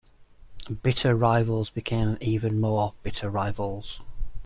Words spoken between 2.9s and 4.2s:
bitter rivals.